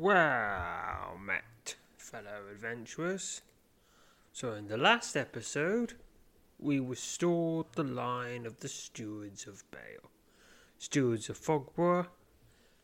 [0.00, 3.42] Wow, met, fellow adventurers.
[4.32, 5.92] So, in the last episode,
[6.58, 10.10] we restored the line of the stewards of Bale,
[10.78, 12.06] stewards of Fogbough,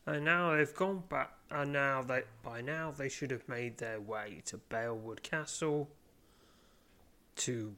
[0.05, 1.31] and now they've gone back.
[1.49, 5.89] And now they, by now, they should have made their way to Balewood Castle
[7.37, 7.73] to,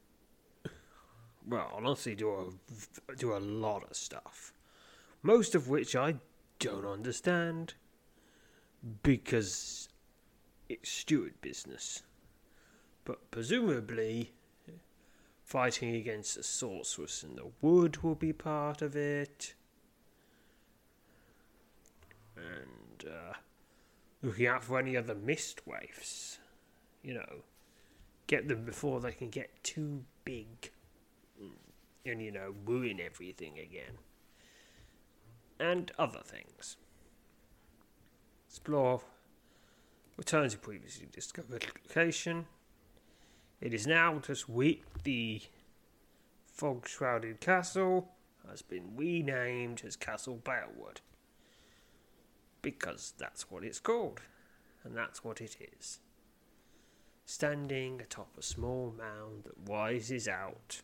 [1.48, 4.52] well, honestly, do a do a lot of stuff,
[5.22, 6.16] most of which I
[6.58, 7.72] don't understand
[9.02, 9.88] because
[10.68, 12.02] it's steward business.
[13.04, 14.32] But presumably,
[15.44, 19.54] fighting against the sorceress in the wood will be part of it.
[22.36, 23.34] And uh,
[24.22, 26.38] looking out for any other mistwraiths.
[27.02, 27.42] You know,
[28.26, 30.70] get them before they can get too big
[32.04, 33.98] and, you know, ruin everything again.
[35.58, 36.76] And other things.
[38.50, 39.00] Explore.
[40.16, 42.46] Return to previously discovered location.
[43.60, 45.42] It is now just we the
[46.46, 48.08] fog shrouded castle
[48.48, 50.96] has been renamed as Castle Balewood.
[52.60, 54.20] Because that's what it's called,
[54.82, 56.00] and that's what it is.
[57.24, 60.82] Standing atop a small mound that rises out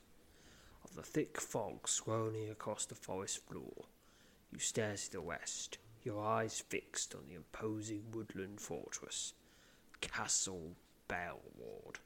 [0.85, 3.87] of the thick fog swirling across the forest floor,
[4.53, 9.35] you stare to the west your eyes fixed on the imposing woodland fortress,
[10.01, 10.77] Castle
[11.09, 11.97] Baleward.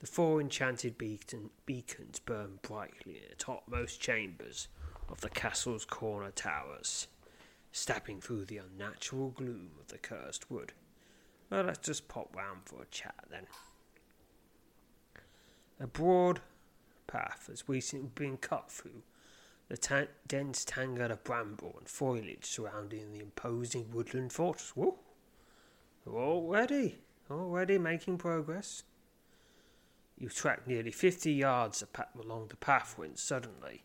[0.00, 4.68] The four enchanted beacon, beacons burn brightly in the topmost chambers
[5.08, 7.08] of the castle's corner towers,
[7.72, 10.74] stepping through the unnatural gloom of the cursed wood.
[11.50, 13.46] Well, let's just pop round for a chat then.
[15.80, 16.40] A broad
[17.06, 19.02] path has recently been cut through
[19.68, 24.70] the ta- dense tangle of bramble and foliage surrounding the imposing woodland fortress.
[24.74, 24.98] Whoa!
[26.06, 26.98] Already,
[27.30, 28.84] already making progress.
[30.16, 31.84] You track nearly fifty yards
[32.18, 33.84] along the path when suddenly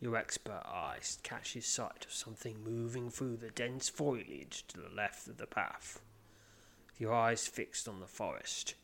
[0.00, 5.28] your expert eye catches sight of something moving through the dense foliage to the left
[5.28, 6.00] of the path.
[6.98, 8.74] Your eyes fixed on the forest,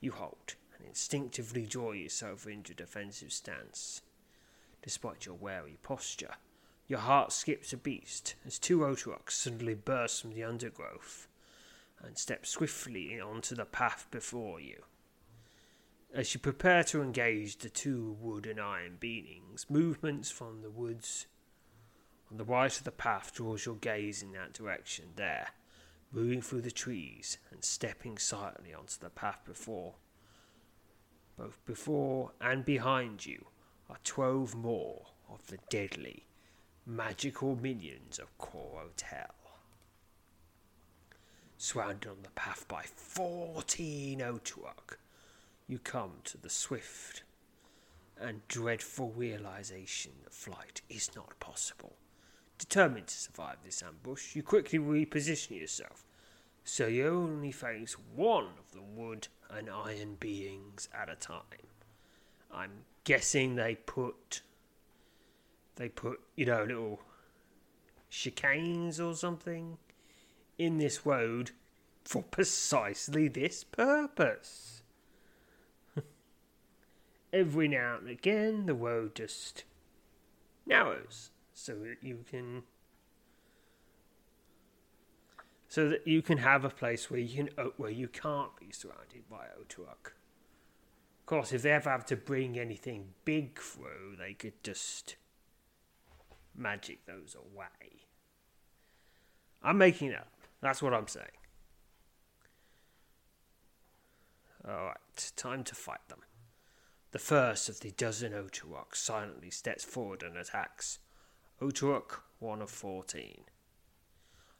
[0.00, 4.02] you halt and instinctively draw yourself into defensive stance
[4.86, 6.36] despite your wary posture.
[6.86, 11.26] Your heart skips a beat as two Oturoks suddenly burst from the undergrowth
[12.00, 14.84] and step swiftly onto the path before you.
[16.14, 21.26] As you prepare to engage the two wood and iron beings, movements from the woods
[22.30, 25.06] on the right of the path draws your gaze in that direction.
[25.16, 25.48] There,
[26.12, 29.94] moving through the trees and stepping silently onto the path before,
[31.36, 33.46] both before and behind you,
[33.88, 36.24] are twelve more of the deadly,
[36.84, 39.30] magical minions of Corotel.
[41.58, 44.98] Surrounded on the path by fourteen Otuok,
[45.66, 47.22] you come to the swift
[48.20, 51.96] and dreadful realization that flight is not possible.
[52.58, 56.06] Determined to survive this ambush, you quickly reposition yourself,
[56.64, 61.68] so you only face one of the wood and iron beings at a time.
[62.50, 64.42] I'm guessing they put
[65.76, 67.00] they put you know little
[68.10, 69.78] chicanes or something
[70.58, 71.52] in this road
[72.04, 74.82] for precisely this purpose.
[77.32, 79.64] Every now and again, the road just
[80.66, 82.64] narrows so that you can
[85.68, 89.28] so that you can have a place where you can where you can't be surrounded
[89.30, 90.12] by Otuok.
[91.26, 95.16] Of course, if they ever have to bring anything big through, they could just
[96.54, 98.04] magic those away.
[99.60, 100.28] I'm making up.
[100.60, 101.26] That's what I'm saying.
[104.64, 106.20] Alright, time to fight them.
[107.10, 111.00] The first of the dozen Oturoks silently steps forward and attacks.
[111.60, 113.46] Oturok, one of fourteen.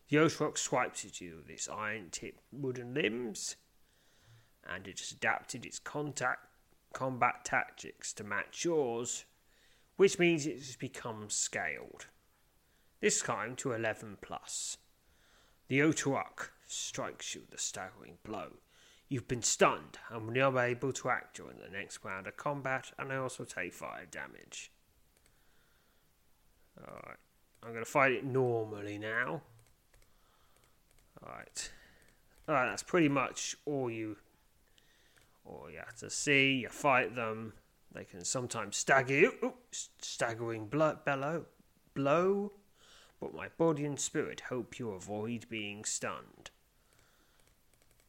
[0.09, 3.55] The Oturok swipes at you with its iron tipped wooden limbs,
[4.69, 6.41] and it has adapted its contact
[6.93, 9.25] combat tactics to match yours,
[9.97, 12.07] which means it has become scaled.
[13.01, 14.79] This time to 11 plus.
[15.69, 18.53] The Otawak strikes you with a staggering blow.
[19.09, 22.93] You've been stunned and will not able to act during the next round of combat,
[22.99, 24.73] and I also take fire damage.
[26.79, 27.19] Alright,
[27.63, 29.43] I'm going to fight it normally now.
[31.23, 31.71] Alright.
[32.49, 34.17] Alright, that's pretty much all you
[35.47, 36.55] all you have to see.
[36.55, 37.55] You fight them.
[37.93, 39.33] They can sometimes stagger you.
[39.43, 41.47] Ooh, staggering bellow,
[41.95, 42.53] blow.
[43.21, 46.51] But my body and spirit hope you avoid being stunned.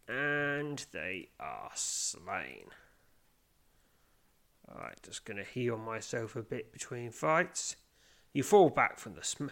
[0.07, 2.68] And they are slain.
[4.69, 7.78] Alright, just gonna heal myself a bit between fights.
[8.33, 9.48] You fall back from the sm-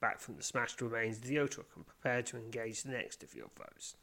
[0.00, 3.34] back from the smashed remains of the Otawak and prepare to engage the next of
[3.34, 3.96] your foes.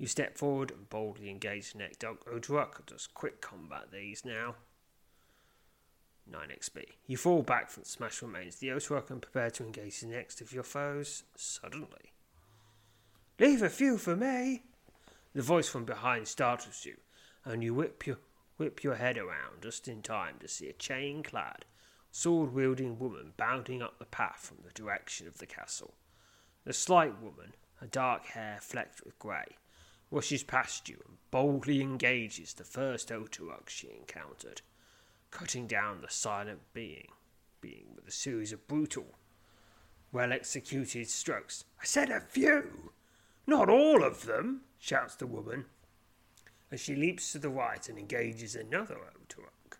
[0.00, 2.86] You step forward and boldly engage the next Otawak.
[2.86, 4.54] Does quick combat these now.
[6.26, 6.84] 9 XP.
[7.06, 10.40] You fall back from the smashed remains the Otawak and prepare to engage the next
[10.40, 12.14] of your foes suddenly.
[13.38, 14.62] Leave a few for me!
[15.34, 16.96] The voice from behind startles you,
[17.44, 18.16] and you whip your,
[18.56, 21.66] whip your head around just in time to see a chain clad,
[22.10, 25.92] sword wielding woman bounding up the path from the direction of the castle.
[26.64, 29.56] The slight woman, her dark hair flecked with grey,
[30.10, 34.62] rushes past you and boldly engages the first Otawak she encountered,
[35.30, 37.08] cutting down the silent being,
[37.60, 39.18] being with a series of brutal,
[40.12, 41.64] well executed strokes.
[41.80, 42.92] I said a few!
[43.46, 45.66] Not all of them, shouts the woman,
[46.70, 49.78] as she leaps to the right and engages another Otawak.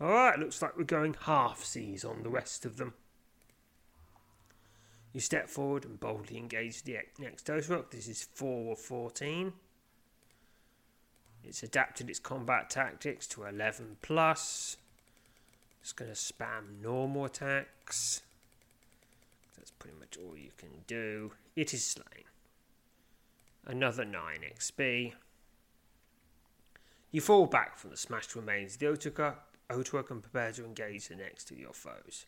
[0.00, 2.94] All right, looks like we're going half seas on the rest of them.
[5.18, 7.90] You step forward and boldly engage the next Otawak.
[7.90, 9.52] This is 4 of 14.
[11.42, 14.76] It's adapted its combat tactics to 11 plus.
[15.82, 18.22] It's going to spam normal attacks.
[19.56, 21.32] That's pretty much all you can do.
[21.56, 22.26] It is slain
[23.66, 24.22] another 9
[24.56, 25.14] XP.
[27.10, 31.16] You fall back from the smashed remains of the Otawak and prepare to engage the
[31.16, 32.26] next of your foes.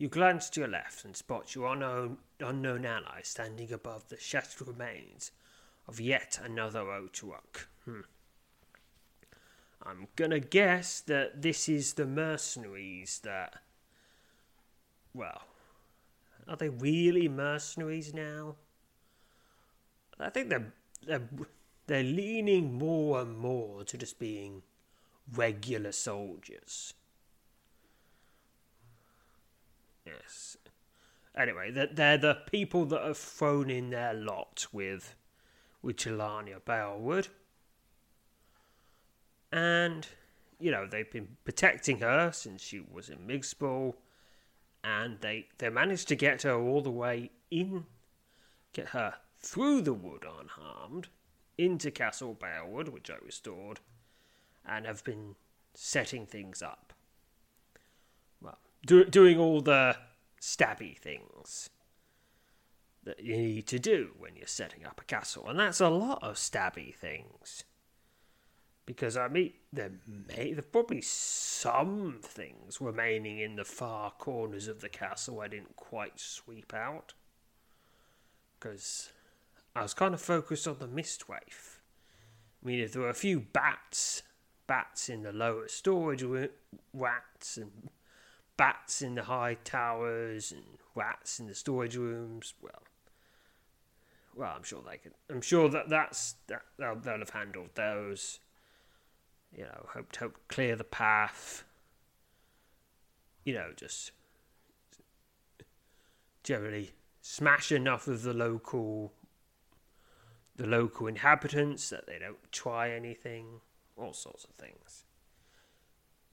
[0.00, 4.66] You glance to your left and spot your unknown, unknown ally standing above the shattered
[4.66, 5.30] remains
[5.86, 7.66] of yet another Otawak.
[7.84, 8.00] Hmm.
[9.82, 13.60] I'm gonna guess that this is the mercenaries that.
[15.12, 15.42] Well,
[16.48, 18.56] are they really mercenaries now?
[20.18, 20.72] I think they're
[21.06, 21.28] they're
[21.88, 24.62] they're leaning more and more to just being
[25.30, 26.94] regular soldiers.
[30.12, 30.56] Yes.
[31.36, 35.14] Anyway, they're, they're the people that have thrown in their lot with
[35.82, 37.28] with Jelania Balewood.
[39.50, 40.06] And,
[40.58, 43.94] you know, they've been protecting her since she was in Migspol.
[44.84, 47.86] And they, they managed to get her all the way in,
[48.72, 51.08] get her through the wood unharmed
[51.58, 53.80] into Castle Balewood, which I restored,
[54.66, 55.34] and have been
[55.74, 56.92] setting things up.
[58.86, 59.96] Do, doing all the
[60.40, 61.70] stabby things
[63.04, 66.22] that you need to do when you're setting up a castle, and that's a lot
[66.22, 67.64] of stabby things.
[68.86, 74.80] Because I mean, there may there probably some things remaining in the far corners of
[74.80, 77.14] the castle I didn't quite sweep out.
[78.58, 79.10] Because
[79.76, 81.78] I was kind of focused on the mistwraith.
[82.62, 84.22] I mean, if there were a few bats,
[84.66, 86.24] bats in the lower storage
[86.92, 87.90] rats, and
[88.60, 90.62] bats in the high towers, and
[90.94, 92.82] rats in the storage rooms, well,
[94.36, 95.12] well, I'm sure they can.
[95.30, 98.38] I'm sure that that's that they'll, they'll have handled those.
[99.56, 101.64] You know, hope hope clear the path.
[103.44, 104.12] You know, just
[106.44, 109.14] generally smash enough of the local
[110.56, 113.62] the local inhabitants, that they don't try anything,
[113.96, 115.06] all sorts of things.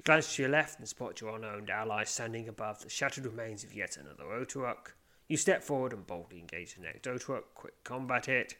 [0.03, 3.73] Glance to your left and spot your unowned ally standing above the shattered remains of
[3.73, 4.93] yet another Otawak.
[5.27, 7.43] You step forward and boldly engage the next Otawak.
[7.55, 8.55] Quick combat hit.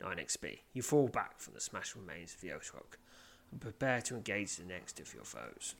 [0.00, 0.58] 9 XP.
[0.72, 2.98] You fall back from the smashed remains of the Otawak
[3.50, 5.74] and prepare to engage the next of your foes.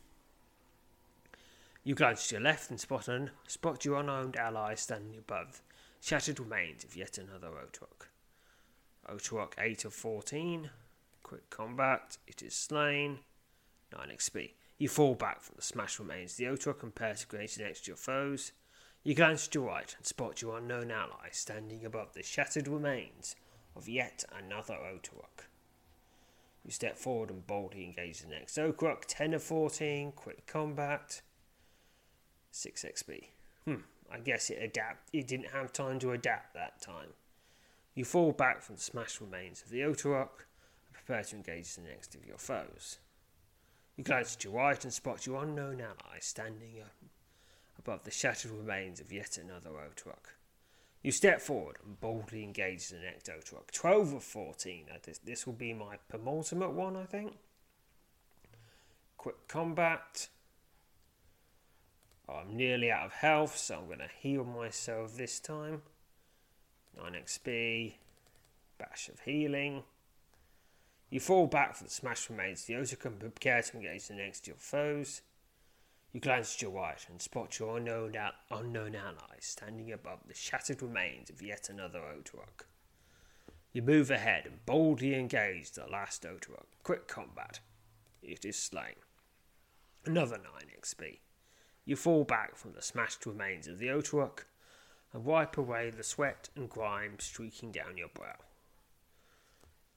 [1.84, 5.62] You glance to your left and spot, an, spot your unowned ally standing above
[6.00, 8.08] shattered remains of yet another Otawak.
[9.08, 10.70] Otawak 8 of 14.
[11.22, 12.18] Quick combat.
[12.26, 13.20] It is slain.
[13.96, 14.52] 9 XP.
[14.78, 16.36] You fall back from the smashed remains.
[16.36, 18.52] The Otawak compares to grenades next to your foes.
[19.02, 23.34] You glance to your right and spot your unknown ally standing above the shattered remains
[23.74, 25.46] of yet another Otawak.
[26.64, 29.04] You step forward and boldly engage the next Otawak.
[29.06, 30.12] 10 of 14.
[30.12, 31.22] Quick combat.
[32.50, 33.24] 6 XP.
[33.64, 33.82] Hmm.
[34.10, 35.08] I guess it adapt.
[35.12, 37.10] It didn't have time to adapt that time.
[37.94, 40.44] You fall back from the smashed remains of the Otorock
[40.86, 42.98] and prepare to engage the next of your foes.
[43.98, 46.76] You glance to your right and spot your unknown ally standing
[47.76, 50.34] above the shattered remains of yet another Otorock.
[51.02, 53.72] You step forward and boldly engage the next Otorock.
[53.72, 54.86] 12 of 14.
[55.02, 57.38] This, this will be my penultimate one, I think.
[59.16, 60.28] Quick combat.
[62.28, 65.82] I'm nearly out of health, so I'm going to heal myself this time.
[66.96, 67.94] 9 XP.
[68.78, 69.82] Bash of healing.
[71.10, 72.62] You fall back for the smashed remains.
[72.62, 75.22] Of the Otorock can prepare to engage the next of your foes.
[76.12, 78.16] You glance to your right and spot your unknown,
[78.50, 82.66] unknown ally standing above the shattered remains of yet another Otorock.
[83.72, 86.66] You move ahead and boldly engage the last Otorock.
[86.82, 87.60] Quick combat.
[88.22, 88.96] It is slain.
[90.04, 90.44] Another 9
[90.80, 91.18] XP.
[91.84, 94.44] You fall back from the smashed remains of the Otorock
[95.12, 98.36] and wipe away the sweat and grime streaking down your brow.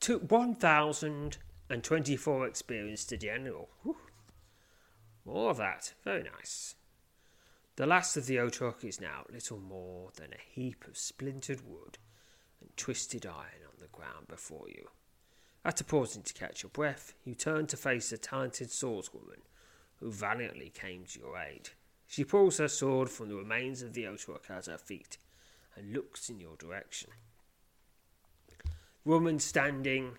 [0.01, 3.69] To 1,024 experience to general.
[5.23, 5.93] More of that.
[6.03, 6.73] Very nice.
[7.75, 11.99] The last of the Otorock is now little more than a heap of splintered wood
[12.59, 14.89] and twisted iron on the ground before you.
[15.63, 19.41] After pausing to catch your breath, you turn to face the talented swordswoman
[19.99, 21.69] who valiantly came to your aid.
[22.07, 25.19] She pulls her sword from the remains of the Otorock at her feet
[25.75, 27.11] and looks in your direction.
[29.03, 30.17] Woman standing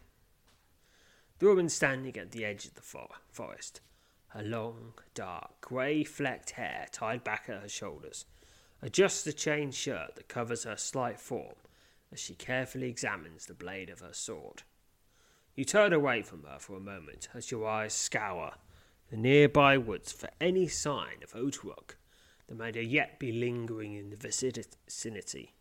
[1.38, 3.80] the woman standing at the edge of the forest.
[4.28, 8.26] Her long, dark, grey flecked hair tied back at her shoulders,
[8.80, 11.56] adjusts the chain shirt that covers her slight form
[12.12, 14.62] as she carefully examines the blade of her sword.
[15.56, 18.54] You turn away from her for a moment as your eyes scour
[19.10, 21.96] the nearby woods for any sign of Otorock
[22.46, 25.54] that may yet be lingering in the vicinity,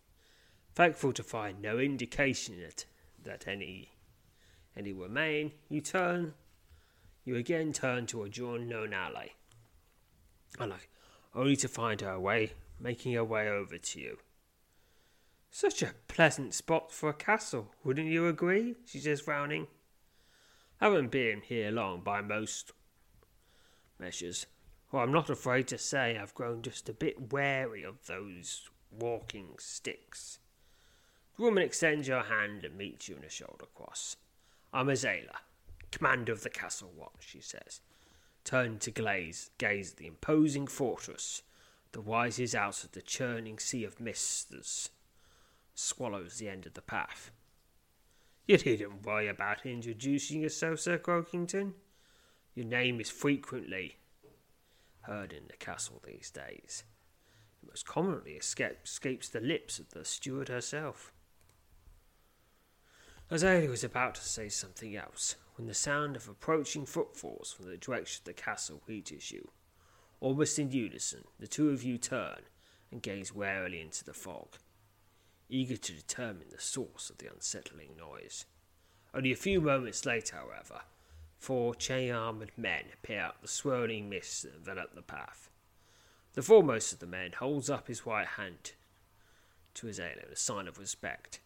[0.74, 2.86] thankful to find no indication that,
[3.24, 3.90] that any
[4.76, 6.34] any remain, you turn
[7.24, 9.30] you again turn to a drawn known ally.
[10.60, 10.78] Ally,
[11.36, 14.18] only to find her way, making her way over to you.
[15.50, 18.76] Such a pleasant spot for a castle, wouldn't you agree?
[18.86, 19.68] she says, frowning.
[20.80, 22.72] Haven't been here long by most
[24.00, 24.48] measures.
[24.92, 29.56] Well, I'm not afraid to say I've grown just a bit wary of those walking
[29.60, 30.40] sticks.
[31.42, 34.16] Woman extends her hand and meets you in a shoulder cross.
[34.72, 35.40] I'm Azalea,
[35.90, 37.82] commander of the castle watch, she says,
[38.44, 41.42] turning to glaze, gaze at the imposing fortress
[41.94, 44.90] that rises out of the churning sea of mist that
[45.74, 47.32] swallows the end of the path.
[48.46, 51.74] You needn't worry about introducing yourself, Sir Croakington.
[52.54, 53.96] Your name is frequently
[55.02, 56.84] heard in the castle these days.
[57.64, 61.12] It most commonly escapes the lips of the steward herself.
[63.34, 67.78] Azalea was about to say something else when the sound of approaching footfalls from the
[67.78, 69.52] direction of the castle reaches you.
[70.20, 72.42] Almost in unison, the two of you turn
[72.92, 74.58] and gaze warily into the fog,
[75.48, 78.48] eager to determine the source of the unsettling noise.
[79.14, 80.82] Only a few moments later, however,
[81.38, 85.50] four chain armoured men appear out of the swirling mist that envelop the path.
[86.34, 88.74] The foremost of the men holds up his right hand
[89.76, 91.40] to his in a sign of respect.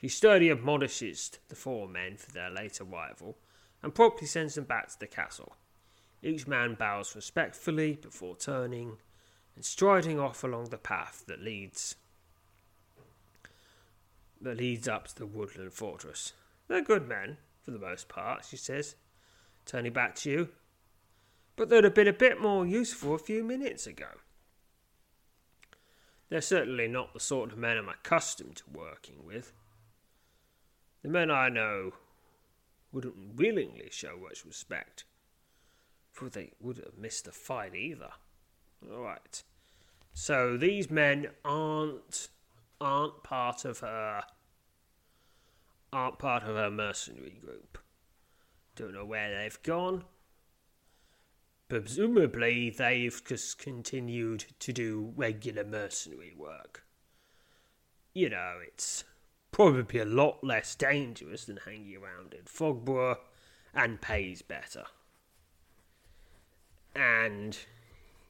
[0.00, 3.36] He sternly admonishes the four men for their late arrival
[3.82, 5.56] and promptly sends them back to the castle.
[6.22, 8.96] Each man bows respectfully before turning
[9.54, 11.96] and striding off along the path that leads
[14.40, 16.32] that leads up to the woodland fortress.
[16.66, 18.96] They're good men, for the most part, she says,
[19.66, 20.48] turning back to you.
[21.56, 24.06] But they'd have been a bit more useful a few minutes ago.
[26.30, 29.52] They're certainly not the sort of men I'm accustomed to working with.
[31.02, 31.92] The men I know
[32.92, 35.04] wouldn't willingly show much respect,
[36.12, 38.10] for they wouldn't have missed the fight either.
[38.90, 39.42] All right.
[40.12, 42.28] So these men aren't
[42.80, 44.22] aren't part of her
[45.92, 47.78] aren't part of her mercenary group.
[48.76, 50.04] Don't know where they've gone.
[51.68, 56.84] Presumably, they've just continued to do regular mercenary work.
[58.12, 59.04] You know, it's
[59.52, 63.18] probably a lot less dangerous than hanging around in Fogborough
[63.74, 64.84] and pays better.
[66.94, 67.56] And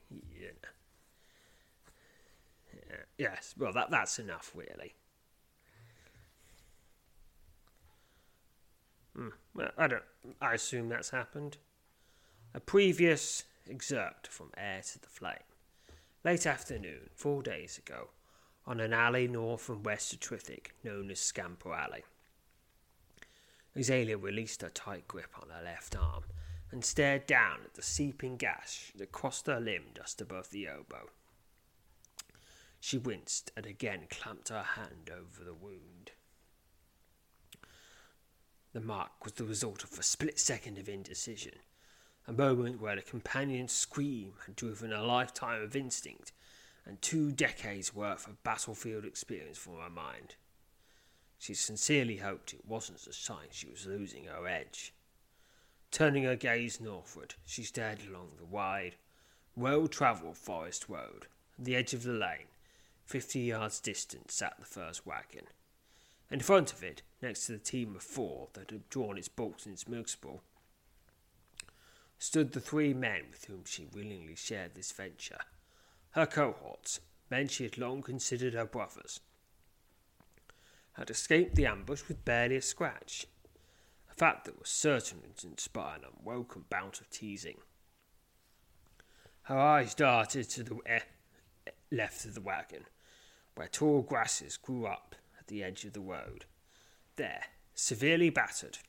[0.09, 0.67] yeah,
[3.17, 4.95] yes, well that that's enough really.
[9.15, 10.03] Hmm, well, I don't.
[10.41, 11.57] I assume that's happened.
[12.53, 15.35] A previous excerpt from Heir to the Flame.
[16.23, 18.09] Late afternoon, four days ago,
[18.65, 22.03] on an alley north and west of Trithik, known as Scamper Alley.
[23.75, 26.23] Azalea released her tight grip on her left arm
[26.71, 31.09] and stared down at the seeping gash that crossed her limb just above the elbow.
[32.79, 36.11] She winced and again clamped her hand over the wound.
[38.73, 41.55] The mark was the result of a split second of indecision,
[42.25, 46.31] a moment where the companion's scream had driven a lifetime of instinct
[46.85, 50.35] and two decades' worth of battlefield experience from her mind.
[51.37, 54.93] She sincerely hoped it wasn't a sign she was losing her edge.
[55.91, 58.95] Turning her gaze northward, she stared along the wide,
[59.55, 61.27] well travelled forest road.
[61.57, 62.47] At the edge of the lane,
[63.05, 65.47] fifty yards distant, sat the first wagon.
[66.29, 69.65] In front of it, next to the team of four that had drawn its bolts
[69.65, 70.39] and its milkspool,
[72.17, 75.39] stood the three men with whom she willingly shared this venture.
[76.11, 76.99] Her cohorts,
[77.29, 79.21] men she had long considered her brothers,
[80.93, 83.27] had escaped the ambush with barely a scratch,
[84.09, 87.59] a fact that was certain to inspire an unwelcome bout of teasing.
[89.43, 90.99] Her eyes darted to the eh,
[91.91, 92.85] left of the wagon,
[93.55, 96.45] where tall grasses grew up at the edge of the road.
[97.15, 98.79] There, severely battered,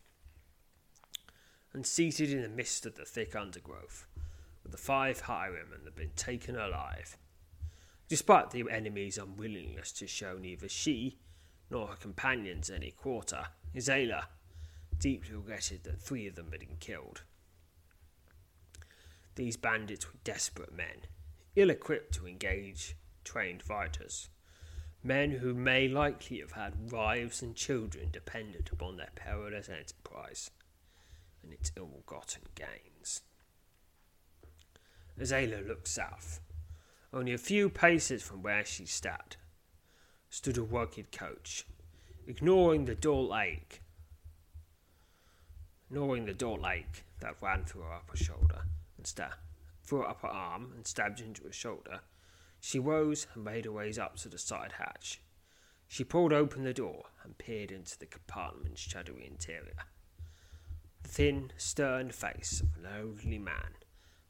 [1.72, 4.06] and seated in the midst of the thick undergrowth,
[4.70, 7.18] the five highwaymen had been taken alive.
[8.08, 11.18] Despite the enemy's unwillingness to show neither she
[11.70, 14.28] nor her companions any quarter, Azalea
[14.98, 17.22] deeply regretted that three of them had been killed.
[19.34, 21.06] These bandits were desperate men,
[21.56, 24.28] ill equipped to engage trained fighters,
[25.02, 30.50] men who may likely have had wives and children dependent upon their perilous enterprise
[31.42, 32.42] and its ill gotten
[35.18, 35.30] gains.
[35.30, 36.40] Azalea looked south.
[37.12, 39.36] Only a few paces from where she sat
[40.30, 41.66] stood a rugged coach,
[42.26, 43.82] ignoring the dull lake,
[45.90, 48.62] ignoring the dull lake that ran through her upper shoulder
[48.96, 49.34] and sta-
[49.82, 52.00] through her upper arm and stabbed into her shoulder.
[52.60, 55.20] She rose and made her way up to the side hatch.
[55.86, 59.84] She pulled open the door and peered into the compartment's shadowy interior
[61.02, 63.74] the thin, stern face of an elderly man,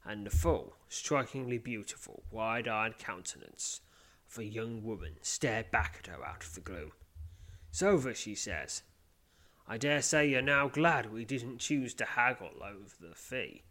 [0.05, 3.81] and the full, strikingly beautiful, wide eyed countenance
[4.29, 6.91] of a young woman stared back at her out of the gloom.
[7.69, 8.83] It's over, she says.
[9.67, 13.63] I dare say you're now glad we didn't choose to haggle over the fee.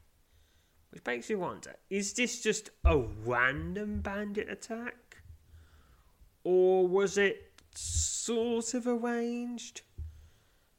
[0.91, 5.19] Which makes me wonder is this just a random bandit attack?
[6.45, 9.83] Or was it sort of arranged?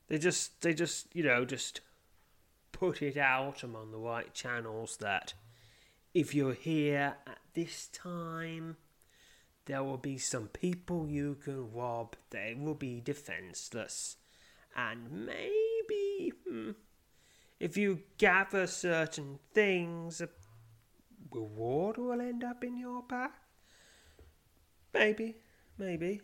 [0.08, 1.82] They just, they just, you know, just
[2.72, 5.34] put it out among the right channels that
[6.14, 8.78] if you're here at this time,
[9.66, 14.18] there will be some people you can rob, they will be defenseless,
[14.76, 16.72] and maybe, hmm,
[17.60, 20.30] if you gather certain things, a
[21.32, 23.40] reward will end up in your path.
[24.94, 25.38] Maybe,
[25.78, 26.22] maybe.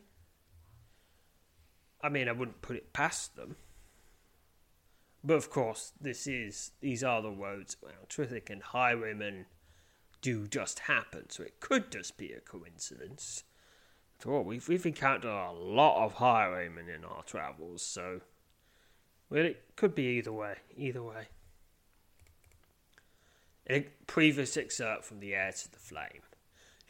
[2.01, 3.55] I mean, I wouldn't put it past them.
[5.23, 9.45] But of course, this is these are the roads around Trithik and highwaymen
[10.21, 13.43] do just happen, so it could just be a coincidence.
[14.17, 18.21] After all, we've we've encountered a lot of highwaymen in our travels, so
[19.29, 20.55] well, it could be either way.
[20.75, 21.27] Either way.
[23.69, 26.23] A previous excerpt from The Heir to the Flame,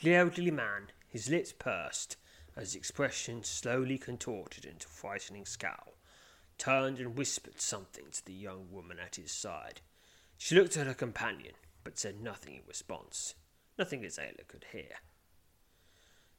[0.02, 2.16] the elderly man, his lips pursed,
[2.56, 5.96] as his expression slowly contorted into a frightening scowl,
[6.58, 9.82] turned and whispered something to the young woman at his side.
[10.38, 11.56] She looked at her companion,
[11.90, 13.34] but said nothing in response,
[13.76, 14.98] nothing Azalea could hear.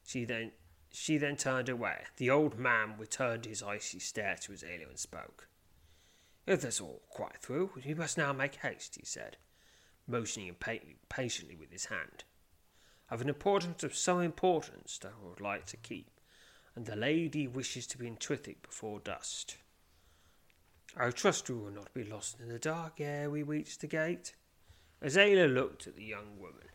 [0.05, 0.53] She then
[0.93, 2.03] she then turned away.
[2.15, 5.49] The old man returned his icy stare to Azalea and spoke.
[6.47, 9.35] If that's all quite through, we must now make haste, he said,
[10.07, 12.23] motioning impatiently with his hand.
[13.09, 16.11] I've an importance of some importance that I would like to keep,
[16.77, 19.57] and the lady wishes to be in Trithik before dust.
[20.95, 24.33] I trust we will not be lost in the dark ere we reach the gate.
[25.01, 26.69] Azalea looked at the young woman.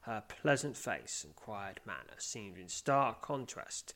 [0.00, 3.94] Her pleasant face and quiet manner seemed in stark contrast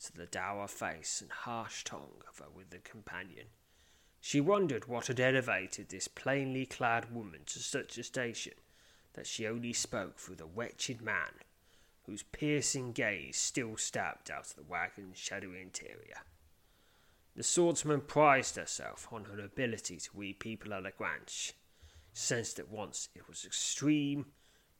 [0.00, 3.46] to the dour face and harsh tongue of her withered companion.
[4.20, 8.54] She wondered what had elevated this plainly clad woman to such a station
[9.14, 11.40] that she only spoke through the wretched man
[12.06, 16.22] whose piercing gaze still stabbed out of the wagon's shadowy interior.
[17.36, 21.52] The swordsman prized herself on her ability to read people at a glance.
[22.16, 24.26] Sensed at once it was extreme,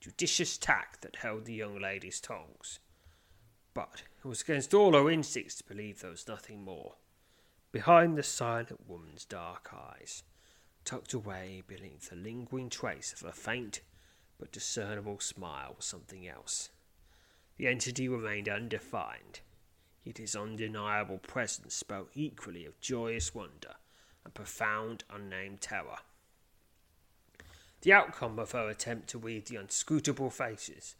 [0.00, 2.78] judicious tact that held the young lady's tongues.
[3.74, 6.94] But it was against all her instincts to believe there was nothing more.
[7.72, 10.22] Behind the silent woman's dark eyes,
[10.84, 13.80] tucked away beneath the lingering trace of a faint
[14.38, 16.70] but discernible smile, was something else.
[17.56, 19.40] The entity remained undefined,
[20.04, 23.74] yet its undeniable presence spoke equally of joyous wonder
[24.24, 25.98] and profound unnamed terror.
[27.84, 30.94] The outcome of her attempt to read the unscrutable faces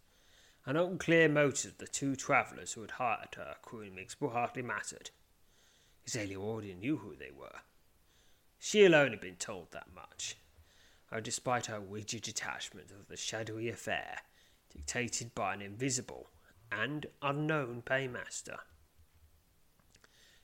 [0.66, 5.08] and unclear motives of the two travellers who had hired her crewing Migsborough hardly mattered.
[6.06, 7.60] Azalea already knew who they were.
[8.58, 10.36] She alone had been told that much,
[11.10, 14.18] and despite her rigid detachment of the shadowy affair
[14.70, 16.28] dictated by an invisible
[16.70, 18.58] and unknown paymaster.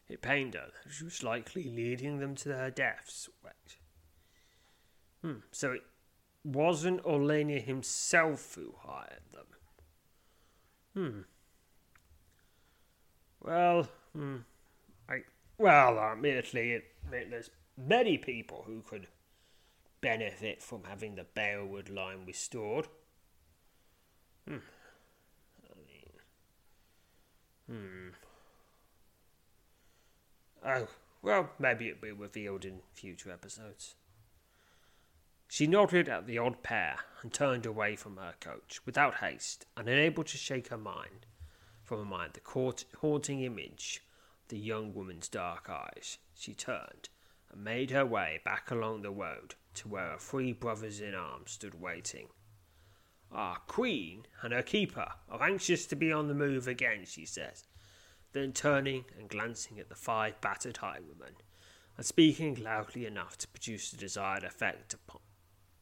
[0.09, 3.29] It pained her that she was likely leading them to their deaths.
[5.21, 5.83] Hmm, so it
[6.45, 9.47] wasn't Orlania himself who hired them.
[10.95, 11.21] Hmm.
[13.43, 14.37] Well, hmm.
[15.09, 15.23] I,
[15.59, 19.07] well, admittedly, it, it, there's many people who could
[20.01, 22.89] benefit from having the Balewood line restored.
[24.49, 24.57] Hmm.
[25.65, 26.13] I mean,
[27.79, 28.09] hmm.
[30.67, 30.89] Oh,
[31.23, 33.95] well, maybe it'll be revealed in future episodes.
[35.53, 39.89] She nodded at the odd pair and turned away from her coach without haste and
[39.89, 41.27] unable to shake her mind
[41.83, 44.01] from her mind the haunting image
[44.47, 46.19] the young woman's dark eyes.
[46.37, 47.09] She turned
[47.51, 51.51] and made her way back along the road to where her three brothers in arms
[51.51, 52.29] stood waiting.
[53.33, 57.65] Our queen and her keeper are anxious to be on the move again, she says,
[58.33, 61.39] then turning and glancing at the five battered highwaymen,
[61.97, 65.21] and speaking loudly enough to produce the desired effect upon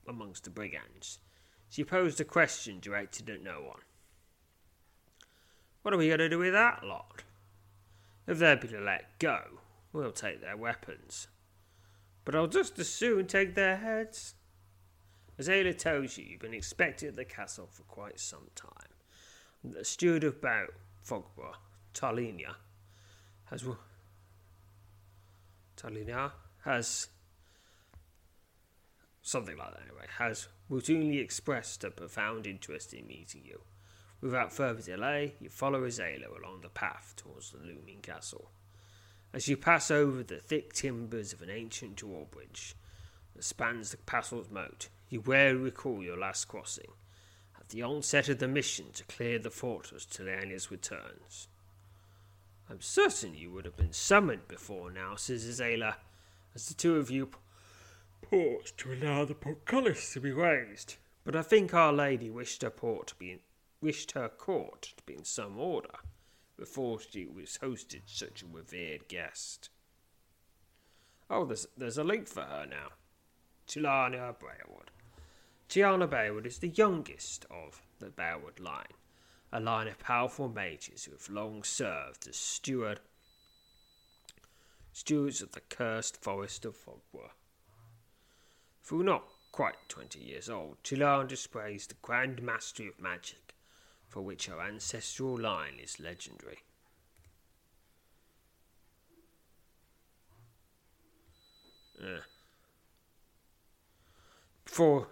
[0.09, 1.19] amongst the brigands.
[1.69, 3.81] She posed a question directed at no one.
[5.83, 7.23] What are we going to do with that lot?
[8.27, 9.41] If they're to let go,
[9.93, 11.29] we'll take their weapons.
[12.25, 14.35] But I'll just as soon take their heads.
[15.39, 18.93] As Ayla tells you, you've been expected at the castle for quite some time.
[19.63, 20.67] And The steward of Bow,
[21.07, 21.55] Fogborough,
[21.95, 22.57] Tarlinia,
[23.47, 23.65] has
[25.77, 26.33] Tarlinia
[26.65, 27.09] has
[29.29, 33.61] something like that anyway, has routinely expressed a profound interest in meeting you.
[34.21, 38.51] Without further delay, you follow Azalea along the path towards the looming castle.
[39.33, 42.75] As you pass over the thick timbers of an ancient drawbridge
[43.37, 46.91] that spans the castle's moat, you warily recall your last crossing,
[47.59, 51.49] at the onset of the mission to clear the fortress till Leanna's returns.
[52.71, 55.99] I'm certain you would have been summoned before now, says Azalea,
[56.55, 57.29] as the two of you
[58.23, 62.71] port to allow the portcullis to be raised, but I think Our Lady wished her
[62.71, 63.41] port to be in,
[63.81, 65.97] wished her court to be in some order
[66.57, 69.71] before she was hosted such a revered guest.
[71.31, 72.89] Oh, there's there's a link for her now.
[73.67, 74.89] Tiana Balewood.
[75.69, 78.95] Tiana Balewood is the youngest of the Balewood line,
[79.53, 83.01] a line of powerful mages who have long served as steward
[84.99, 87.31] stewards of the cursed forest of Fogborough.
[88.89, 93.55] Though not quite twenty years old, Chilan displays the grand mastery of magic,
[94.09, 96.59] for which her ancestral line is legendary.
[102.01, 102.21] Uh,
[104.65, 105.09] for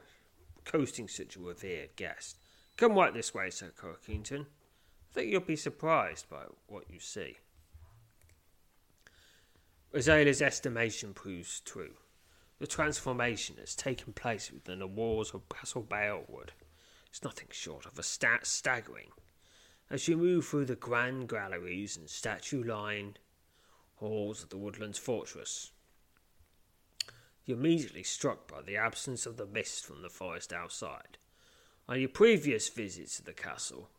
[0.64, 2.36] coasting such a revered guest,
[2.76, 4.42] come right this way, Sir Corkington.
[4.42, 7.36] I think you'll be surprised by what you see.
[9.92, 11.94] Azalea's estimation proves true.
[12.59, 16.51] The transformation has taken place within the walls of Castle Balewood.
[17.11, 19.11] It's nothing short of a stat staggering.
[19.90, 23.19] As you move through the grand galleries and statue lined
[23.97, 25.71] halls of the Woodlands Fortress,
[27.45, 31.19] you're immediately struck by the absence of the mist from the forest outside.
[31.88, 33.90] On your previous visits to the castle,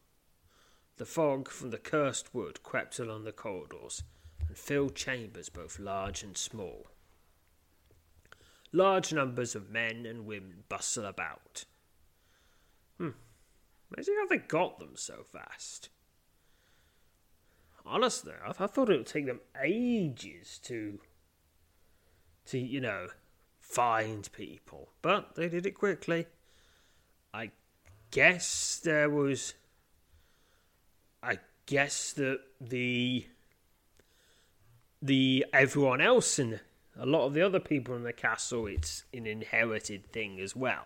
[0.97, 4.01] the fog from the cursed wood crept along the corridors
[4.47, 6.87] and filled chambers both large and small.
[8.71, 11.65] Large numbers of men and women bustle about.
[12.97, 13.11] Hmm.
[13.93, 15.89] Amazing how they got them so fast.
[17.85, 20.99] Honestly, I, I thought it would take them ages to,
[22.47, 23.07] to you know,
[23.61, 26.25] find people, but they did it quickly.
[27.33, 27.51] I
[28.11, 29.53] guess there was.
[31.21, 33.25] I guess that the
[35.01, 36.59] the everyone else in
[36.99, 40.85] a lot of the other people in the castle, it's an inherited thing as well.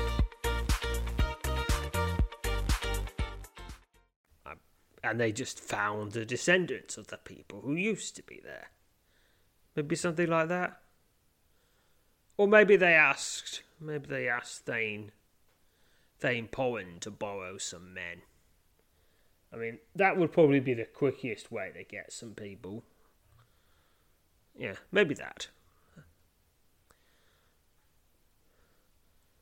[5.11, 8.69] And they just found the descendants of the people who used to be there.
[9.75, 10.79] Maybe something like that.
[12.37, 15.11] Or maybe they asked, maybe they asked Thane,
[16.17, 18.21] Thane Powen to borrow some men.
[19.53, 22.85] I mean, that would probably be the quickest way to get some people.
[24.57, 25.49] Yeah, maybe that.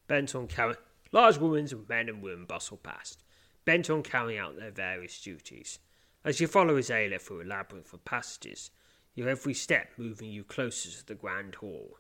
[0.08, 0.78] Bent on carrying
[1.12, 3.22] large women and men and women bustle past
[3.70, 5.78] bent on carrying out their various duties.
[6.26, 8.72] As you follow Azalea through a labyrinth of passages,
[9.14, 12.00] your every step moving you closer to the grand hall,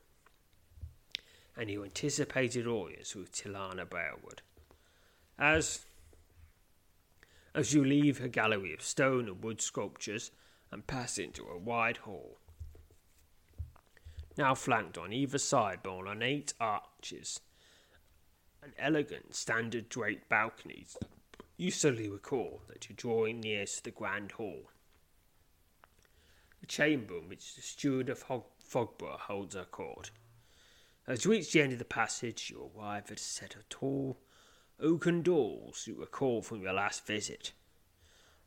[1.55, 4.39] and your anticipated audience with Tilana Balewood.
[5.38, 5.86] As
[7.53, 10.32] as you leave her gallery of stone and wood sculptures
[10.71, 12.39] and pass into a wide hall,
[14.39, 17.41] now flanked on either side by ornate arches
[18.63, 20.97] and elegant standard draped balconies
[21.60, 24.69] you suddenly recall that you're drawing near to the grand hall.
[26.62, 30.12] The chamber in which the steward of Hog- Fogborough holds her court.
[31.06, 34.22] As you reach the end of the passage, you arrive at a set of tall
[34.80, 37.52] oaken doors you recall from your last visit.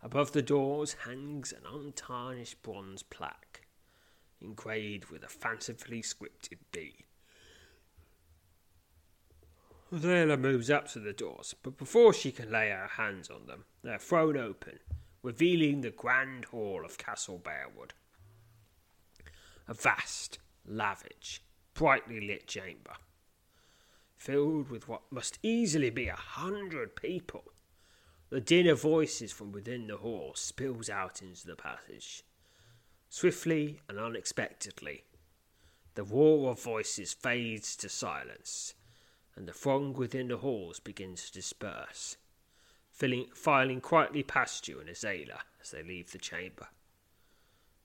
[0.02, 3.66] Above the doors hangs an untarnished bronze plaque,
[4.40, 7.04] engraved with a fancifully scripted B.
[9.92, 13.66] Layla moves up to the doors, but before she can lay her hands on them,
[13.82, 14.78] they are thrown open,
[15.22, 17.90] revealing the grand hall of Castle Balewood.
[19.68, 21.42] A vast, lavish,
[21.74, 22.94] brightly lit chamber,
[24.16, 27.44] filled with what must easily be a hundred people.
[28.30, 32.22] The din of voices from within the hall spills out into the passage.
[33.10, 35.04] Swiftly and unexpectedly,
[35.96, 38.72] the roar of voices fades to silence
[39.36, 42.16] and the throng within the halls begins to disperse,
[42.90, 46.68] filling, filing quietly past you and Azalea as they leave the chamber.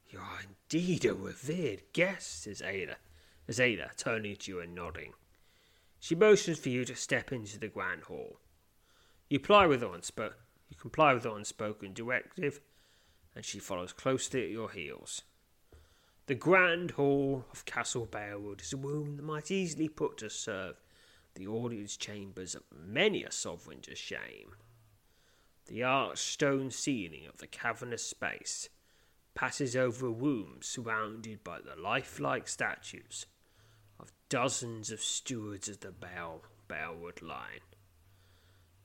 [0.10, 2.98] You are indeed a revered guest, says Ada,
[3.48, 5.14] Azalea, turning to you and nodding.
[6.00, 8.40] She motions for you to step into the grand hall.
[9.30, 10.34] You comply with the unspo-
[10.70, 10.78] you
[11.14, 12.62] with unspoken directive,
[13.36, 15.24] and she follows closely at your heels.
[16.28, 20.76] The grand hall of Castle Balewood is a room that might easily put to serve
[21.38, 24.56] the audience chambers of many a sovereign to shame.
[25.68, 28.70] The arched stone ceiling of the cavernous space
[29.36, 33.28] passes over a room surrounded by the lifelike statues
[34.00, 37.62] of dozens of stewards of the Bale, Balewood line.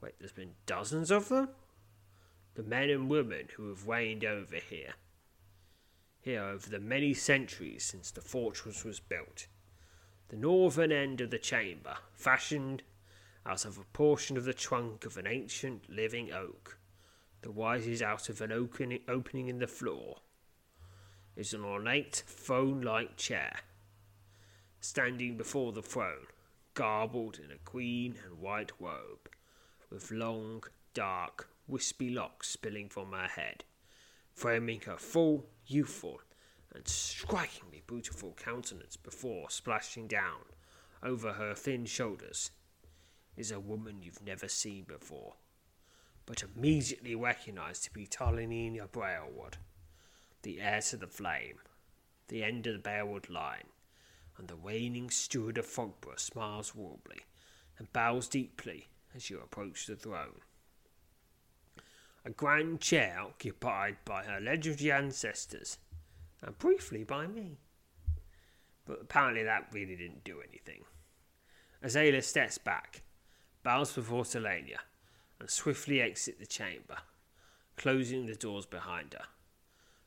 [0.03, 1.49] Wait, there's been dozens of them?
[2.55, 4.95] The men and women who have reigned over here.
[6.21, 9.47] Here over the many centuries since the fortress was built
[10.33, 12.83] the northern end of the chamber, fashioned
[13.45, 16.79] out of a portion of the trunk of an ancient living oak
[17.43, 20.21] that rises out of an opening in the floor,
[21.37, 23.59] is an ornate throne like chair.
[24.81, 26.27] Standing before the throne,
[26.73, 29.29] garbled in a green and white robe,
[29.91, 30.65] with long,
[30.95, 33.65] dark, wispy locks spilling from her head,
[34.33, 36.23] framing her full, youthful,
[36.75, 40.41] and strikingly beautiful countenance before splashing down
[41.03, 42.51] over her thin shoulders
[43.37, 45.35] is a woman you've never seen before,
[46.27, 49.55] but immediately recognized to be Tarlinina Balewood,
[50.43, 51.59] the heir to the flame,
[52.29, 53.69] the end of the Balewood line,
[54.39, 57.21] and the reigning steward of Fogborough smiles warmly
[57.79, 60.41] and bows deeply as you approach the throne.
[62.25, 65.79] A grand chair occupied by her legendary ancestors
[66.43, 67.59] and briefly by me.
[68.85, 70.85] But apparently that really didn't do anything.
[71.83, 73.03] Azalea steps back,
[73.63, 74.79] bows before Selenia,
[75.41, 76.99] and swiftly exits the chamber,
[77.77, 79.27] closing the doors behind her.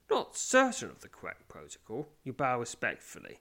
[0.10, 3.40] Not certain of the correct protocol, you bow respectfully.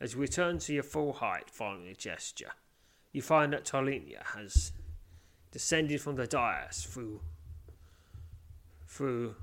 [0.00, 2.52] As you return to your full height following the gesture,
[3.12, 4.72] you find that Tolinia has
[5.50, 7.20] descended from the dais through
[8.86, 9.34] through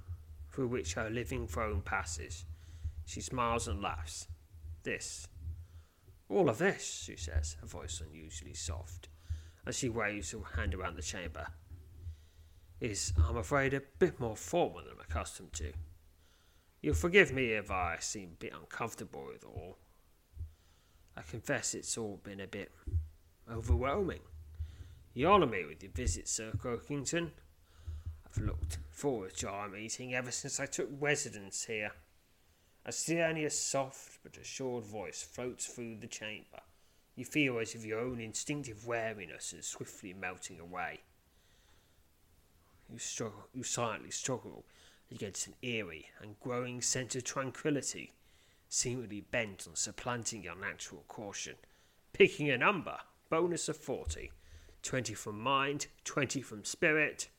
[0.52, 2.46] through which her living throne passes.
[3.06, 4.28] She smiles and laughs.
[4.84, 5.28] This.
[6.30, 9.10] All of this, she says, her voice unusually soft,
[9.66, 11.48] as she waves her hand around the chamber,
[12.80, 15.74] is, I'm afraid, a bit more formal than I'm accustomed to.
[16.82, 19.78] You'll forgive me if I seem a bit uncomfortable with all.
[21.16, 22.72] I confess it's all been a bit
[23.50, 24.22] overwhelming.
[25.14, 27.32] You honour me with your visit, Sir Croakington.
[28.26, 31.92] I've looked forward to our meeting ever since I took residence here.
[32.86, 36.62] As only a soft but assured voice floats through the chamber,
[37.16, 41.02] you feel as if your own instinctive wariness is swiftly melting away.
[42.92, 44.66] You struggle, you silently struggle
[45.10, 48.12] against an eerie and growing sense of tranquillity,
[48.68, 51.56] seemingly bent on supplanting your natural caution.
[52.12, 52.98] Picking a number,
[53.30, 54.32] bonus of 40.
[54.82, 57.30] 20 from mind, 20 from spirit.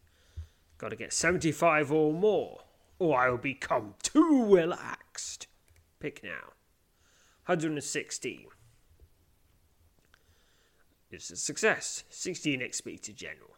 [0.79, 2.63] Got to get 75 or more,
[3.05, 5.47] Oh, or I will become too relaxed.
[6.01, 6.55] Pick now.
[7.47, 8.47] 116.
[11.11, 12.05] It's a success.
[12.09, 13.57] 16 XP to general.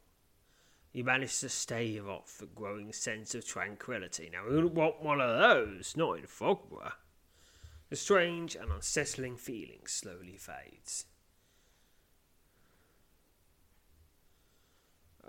[0.92, 4.30] You managed to stave off the growing sense of tranquility.
[4.32, 6.92] Now, we want one of those, not in Fogwa.
[7.88, 11.04] The strange and unsettling feeling slowly fades.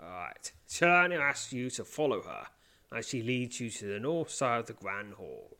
[0.00, 2.46] Alright, shall I now ask you to follow her
[2.92, 5.58] as she leads you to the north side of the Grand Hall,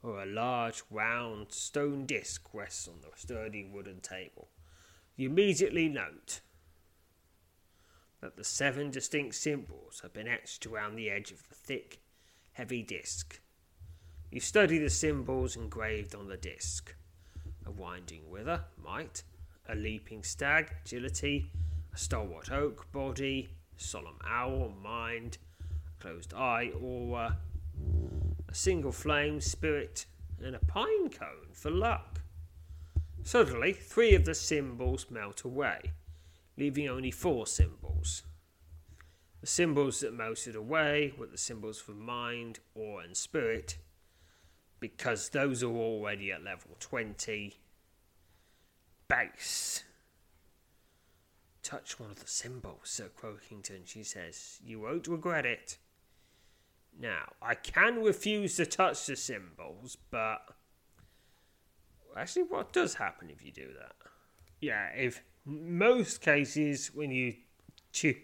[0.00, 4.48] where a large round stone disc rests on the sturdy wooden table.
[5.16, 6.40] You immediately note
[8.20, 12.00] that the seven distinct symbols have been etched around the edge of the thick,
[12.52, 13.40] heavy disc.
[14.30, 16.94] You study the symbols engraved on the disc.
[17.64, 19.22] A winding wither, might,
[19.68, 21.50] a leaping stag, agility,
[21.94, 25.38] a stalwart oak, body, solemn owl, mind,
[25.98, 27.32] closed eye, aura, uh,
[28.48, 30.06] a single flame, spirit,
[30.42, 32.20] and a pine cone for luck.
[33.22, 35.92] Suddenly, three of the symbols melt away
[36.56, 38.22] leaving only four symbols.
[39.40, 43.78] The symbols that melted away were the symbols for mind, awe, and spirit,
[44.80, 47.58] because those are already at level 20.
[49.08, 49.84] Base.
[51.62, 54.58] Touch one of the symbols, Sir Croakington, she says.
[54.64, 55.78] You won't regret it.
[56.98, 60.38] Now, I can refuse to touch the symbols, but.
[62.16, 63.94] Actually, what does happen if you do that?
[64.60, 67.34] Yeah, if most cases when you
[67.92, 68.16] choose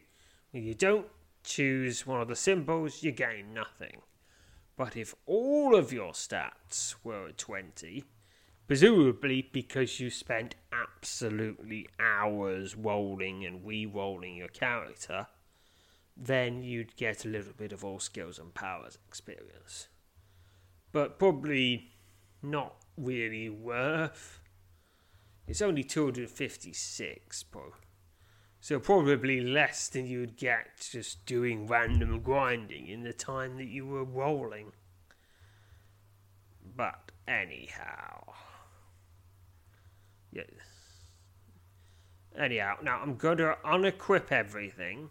[0.50, 1.06] when you don't
[1.44, 4.00] choose one of the symbols, you gain nothing.
[4.76, 8.04] But if all of your stats were at 20,
[8.66, 15.26] presumably because you spent absolutely hours rolling and re-rolling your character,
[16.16, 19.88] then you'd get a little bit of all skills and powers experience.
[20.92, 21.92] But probably
[22.42, 24.42] not really worth
[25.46, 27.74] it's only 256, bro.
[28.60, 33.86] So probably less than you'd get just doing random grinding in the time that you
[33.86, 34.72] were rolling.
[36.76, 38.32] But anyhow.
[40.30, 40.46] Yes.
[42.38, 45.10] Anyhow, now I'm going to unequip everything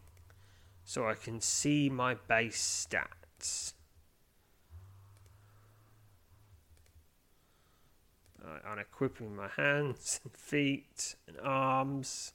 [0.92, 3.72] so I can see my base stats.
[8.68, 12.34] I'm equipping my hands and feet and arms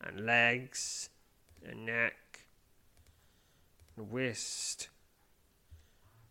[0.00, 1.10] and legs
[1.62, 2.46] and neck
[3.98, 4.88] and wrist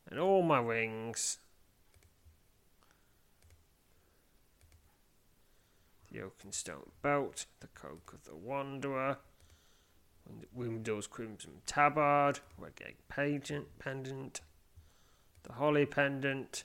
[0.09, 1.37] and all my wings.
[6.11, 9.19] The Oakenstone belt, the Cloak of the Wanderer,
[10.55, 14.41] Wimdall's Crimson Tabard, Reggae Pageant Pendant,
[15.43, 16.63] the Holly Pendant.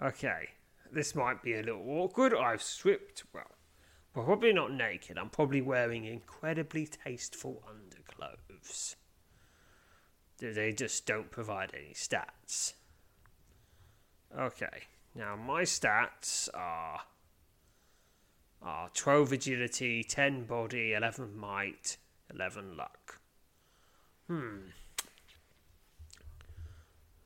[0.00, 0.50] Okay,
[0.90, 2.34] this might be a little awkward.
[2.34, 3.50] I've stripped, well,
[4.12, 5.18] probably not naked.
[5.18, 8.96] I'm probably wearing incredibly tasteful underclothes.
[10.38, 12.74] They just don't provide any stats.
[14.36, 17.02] Okay, now my stats are
[18.64, 21.96] are 12 agility, 10 body, 11 might,
[22.34, 23.18] 11 luck.
[24.28, 24.56] Hmm.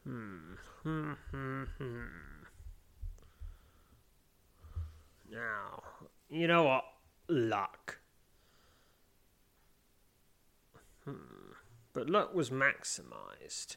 [0.05, 0.55] Hmm.
[0.83, 1.13] Hmm.
[1.31, 1.65] Hmm.
[1.79, 2.05] Hmm.
[5.31, 5.83] Now,
[6.29, 6.85] you know what?
[7.29, 7.99] Luck.
[11.05, 11.53] Hmm.
[11.93, 13.77] but luck was maximised.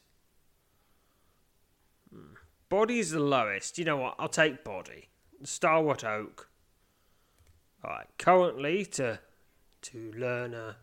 [2.12, 2.34] Hmm.
[2.68, 3.78] Body's the lowest.
[3.78, 4.16] You know what?
[4.18, 5.08] I'll take body.
[5.42, 6.48] Stalwart Oak.
[7.84, 9.20] Alright, currently to
[9.82, 10.76] to learn a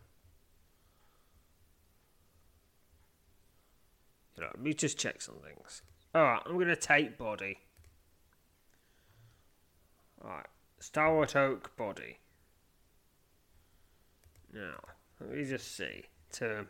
[4.46, 5.82] let me just check some things.
[6.14, 7.58] Alright, I'm gonna take body.
[10.22, 10.46] Alright.
[10.80, 12.18] Stalwart Oak body.
[14.52, 14.78] Now,
[15.20, 16.04] let me just see.
[16.32, 16.68] Term.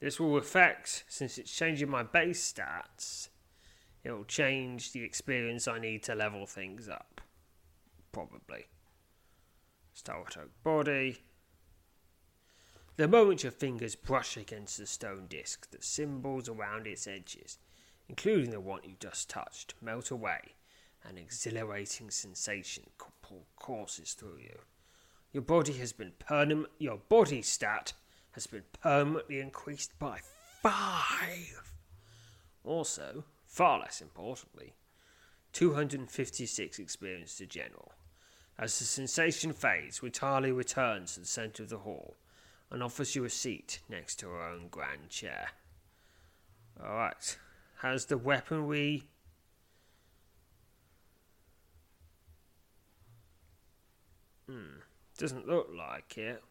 [0.00, 3.28] This will affect, since it's changing my base stats,
[4.02, 7.20] it will change the experience I need to level things up.
[8.10, 8.66] Probably.
[9.94, 11.18] Stalwart Oak body.
[12.96, 17.58] The moment your fingers brush against the stone disc, the symbols around its edges,
[18.06, 20.56] including the one you just touched, melt away.
[21.02, 22.84] An exhilarating sensation
[23.56, 24.58] courses through you.
[25.32, 26.68] Your body has been permanent.
[26.78, 27.94] Your body stat
[28.32, 30.20] has been permanently increased by
[30.60, 31.72] five.
[32.62, 34.74] Also, far less importantly,
[35.54, 37.92] 256 experience to general.
[38.58, 42.16] As the sensation fades, Witali returns to the centre of the hall
[42.72, 45.48] and offers you a seat next to her own grand chair.
[46.82, 47.36] Alright,
[47.80, 49.04] has the weaponry.
[54.48, 54.80] Hmm,
[55.18, 56.42] doesn't look like it.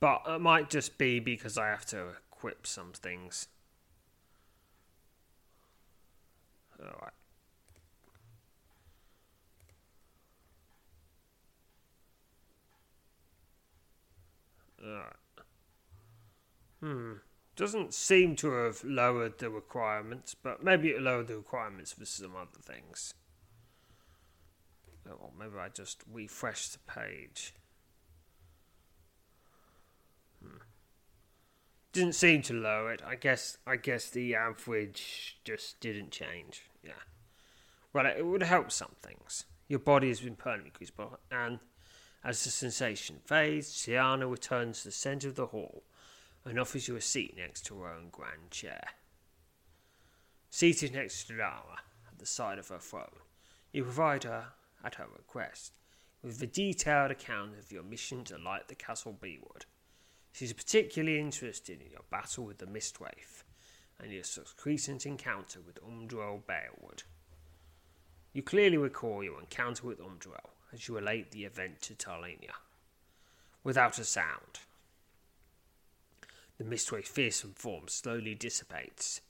[0.00, 3.48] But it might just be because I have to equip some things.
[6.80, 7.12] Alright.
[16.80, 17.12] Hmm.
[17.56, 22.36] Doesn't seem to have lowered the requirements, but maybe it lowered the requirements for some
[22.36, 23.14] other things.
[25.08, 27.54] Or maybe I just refreshed the page.
[30.42, 30.58] Hmm.
[31.92, 33.02] Didn't seem to lower it.
[33.06, 36.62] I guess I guess the average just didn't change.
[36.82, 36.92] Yeah.
[37.92, 39.46] Well, it would help some things.
[39.68, 40.92] Your body has been permanently increased,
[41.30, 41.58] and
[42.26, 45.84] as the sensation fades, Siana returns to the centre of the hall
[46.44, 48.82] and offers you a seat next to her own grand chair.
[50.50, 51.78] Seated next to Lara
[52.10, 53.20] at the side of her throne,
[53.72, 54.46] you provide her,
[54.82, 55.72] at her request,
[56.20, 59.64] with a detailed account of your mission to light the castle Balewood.
[60.32, 63.44] She is particularly interested in your battle with the Mistwraith
[64.00, 67.04] and your subsequent encounter with Umdrel Bearwood.
[68.32, 72.52] You clearly recall your encounter with Umdrel as you relate the event to Tarlenia.
[73.64, 74.60] Without a sound,
[76.58, 79.22] the Mistwraith fearsome form slowly dissipates,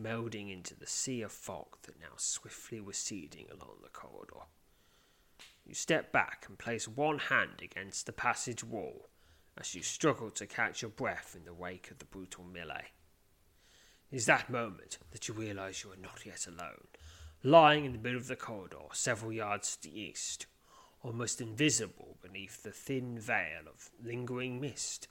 [0.00, 4.46] melding into the sea of fog that now swiftly receding along the corridor.
[5.66, 9.08] You step back and place one hand against the passage wall
[9.58, 12.90] as you struggle to catch your breath in the wake of the brutal melee.
[14.12, 16.86] It is that moment that you realize you are not yet alone,
[17.42, 20.46] lying in the middle of the corridor, several yards to the east,
[21.04, 25.06] almost invisible beneath the thin veil of lingering mist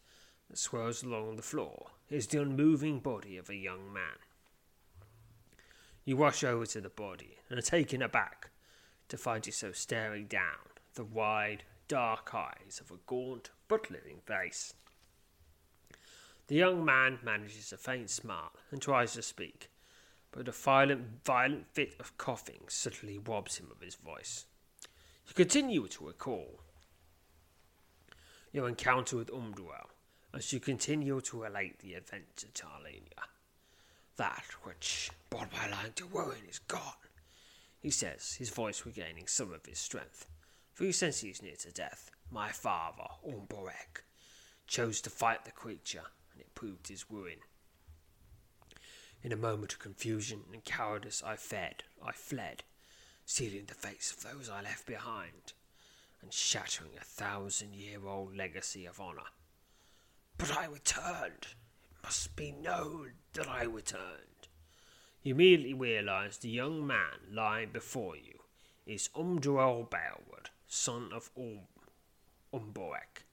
[0.50, 4.18] that swirls along the floor, is the unmoving body of a young man.
[6.04, 8.50] You rush over to the body and are taken aback
[9.08, 14.74] to find yourself staring down the wide, dark eyes of a gaunt but living face.
[16.48, 19.70] The young man manages a faint smile and tries to speak,
[20.32, 24.46] but a violent, violent fit of coughing suddenly robs him of his voice.
[25.28, 26.60] You continue to recall
[28.52, 29.90] your encounter with Umdrel
[30.34, 33.28] as you continue to relate the event to Tarlenia.
[34.18, 36.82] That which brought my line to ruin is gone,
[37.80, 40.26] he says, his voice regaining some of his strength.
[40.74, 42.12] For he senses he is near to death.
[42.32, 44.04] My father, Umborek,
[44.68, 47.40] chose to fight the creature, and it proved his ruin.
[49.22, 51.84] In a moment of confusion and cowardice, I fled.
[52.04, 52.64] I fled,
[53.26, 55.54] sealing the fates of those I left behind,
[56.22, 59.32] and shattering a thousand-year-old legacy of honour.
[60.38, 61.48] But I returned.
[61.92, 64.48] It must be known that I returned.
[65.22, 68.40] You immediately realize the young man lying before you
[68.86, 71.62] is Umdrel Bearwood, son of um,
[72.54, 73.24] Umborek,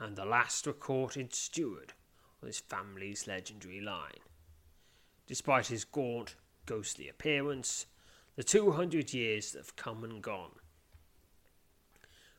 [0.00, 1.92] and the last recorded steward
[2.40, 4.20] of his family's legendary line.
[5.26, 6.34] Despite his gaunt,
[6.66, 7.86] ghostly appearance,
[8.38, 10.52] the 200 years that have come and gone,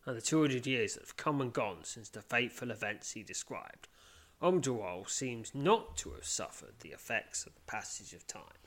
[0.05, 3.89] and the 200 years that have come and gone since the fateful events he described,
[4.41, 8.63] Umdrel seems not to have suffered the effects of the passage of time.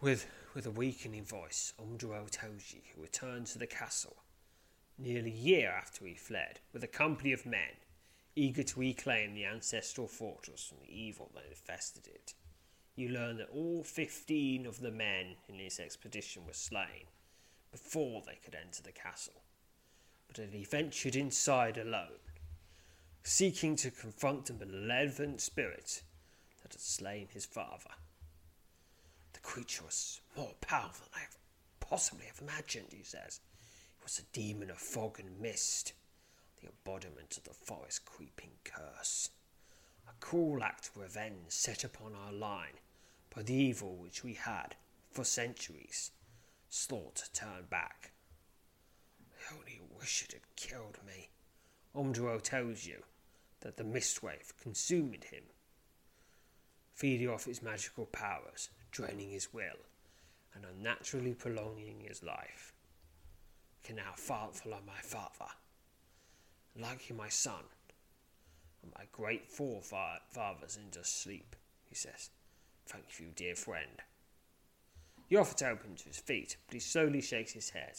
[0.00, 4.18] With, with a weakening voice, Umdrel tells you he returned to the castle
[4.96, 7.82] nearly a year after he fled with a company of men,
[8.36, 12.34] eager to reclaim the ancestral fortress from the evil that infested it.
[12.98, 17.06] You learn that all fifteen of the men in this expedition were slain
[17.70, 19.40] before they could enter the castle,
[20.26, 22.18] but that he ventured inside alone,
[23.22, 26.02] seeking to confront the malevolent spirit
[26.60, 27.90] that had slain his father.
[29.32, 33.38] The creature was more powerful than I could possibly have imagined, he says.
[34.00, 35.92] It was a demon of fog and mist,
[36.60, 39.30] the embodiment of the forest creeping curse.
[40.08, 42.74] A cruel act of revenge set upon our line
[43.34, 44.76] by the evil which we had,
[45.10, 46.10] for centuries,
[46.68, 48.12] sought to turn back.
[49.50, 51.30] I only wish it had killed me.
[51.94, 53.02] Omduro tells you
[53.60, 55.44] that the mistwraith consumed him,
[56.94, 59.78] feeding off his magical powers, draining his will,
[60.54, 62.72] and unnaturally prolonging his life.
[63.82, 65.50] I can now follow my father,
[66.76, 67.64] like you, my son,
[68.82, 71.56] and my great forefathers into sleep,
[71.88, 72.30] he says.
[72.88, 74.02] Thank you, dear friend.
[75.28, 75.76] He offers to
[76.06, 77.92] his feet, but he slowly shakes his head.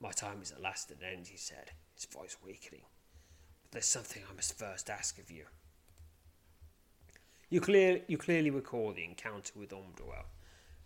[0.00, 2.82] My time is at last at an end, he said, his voice weakening.
[3.62, 5.44] But there's something I must first ask of you.
[7.48, 10.24] You, clear, you clearly recall the encounter with Umdrel.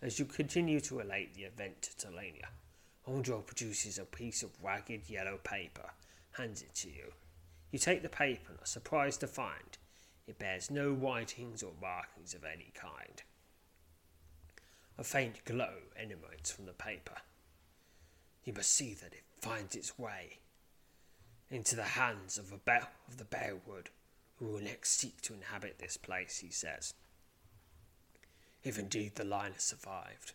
[0.03, 2.49] As you continue to relate the event to Talania,
[3.07, 5.89] Umdrel produces a piece of ragged yellow paper,
[6.33, 7.13] hands it to you.
[7.71, 9.77] You take the paper and are surprised to find
[10.27, 13.23] it bears no writings or markings of any kind.
[14.97, 17.17] A faint glow emanates from the paper.
[18.43, 20.39] You must see that it finds its way
[21.49, 22.73] into the hands of, a
[23.07, 23.87] of the Bearwood
[24.37, 26.93] who will next seek to inhabit this place, he says.
[28.63, 30.33] If indeed the line has survived,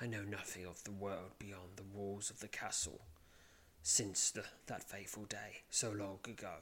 [0.00, 3.00] I know nothing of the world beyond the walls of the castle
[3.82, 6.54] since the, that fateful day so long ago.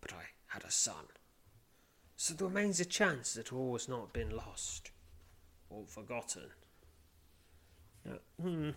[0.00, 1.06] But I had a son,
[2.20, 4.90] so there remains a chance that all has not been lost
[5.70, 6.50] or forgotten.
[8.04, 8.70] Now, hmm.